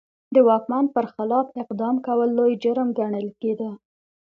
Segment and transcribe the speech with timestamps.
[0.33, 3.69] د واکمن پر خلاف اقدام کول لوی جرم ګڼل کېده.